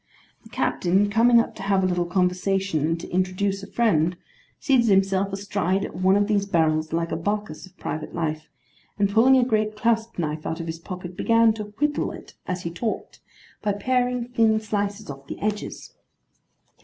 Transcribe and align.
The 0.41 0.49
captain 0.49 1.11
coming 1.11 1.39
up 1.39 1.53
to 1.57 1.61
have 1.61 1.83
a 1.83 1.85
little 1.85 2.07
conversation, 2.07 2.87
and 2.87 2.99
to 3.01 3.09
introduce 3.11 3.61
a 3.61 3.67
friend, 3.67 4.17
seated 4.59 4.87
himself 4.87 5.31
astride 5.31 5.85
of 5.85 6.03
one 6.03 6.15
of 6.15 6.25
these 6.25 6.47
barrels, 6.47 6.91
like 6.91 7.11
a 7.11 7.15
Bacchus 7.15 7.67
of 7.67 7.77
private 7.77 8.15
life; 8.15 8.49
and 8.97 9.11
pulling 9.11 9.37
a 9.37 9.45
great 9.45 9.75
clasp 9.75 10.17
knife 10.17 10.43
out 10.47 10.59
of 10.59 10.65
his 10.65 10.79
pocket, 10.79 11.15
began 11.15 11.53
to 11.53 11.65
'whittle' 11.79 12.11
it 12.13 12.33
as 12.47 12.63
he 12.63 12.71
talked, 12.71 13.19
by 13.61 13.73
paring 13.73 14.25
thin 14.29 14.59
slices 14.59 15.07
off 15.07 15.27
the 15.27 15.37
edges. 15.39 15.93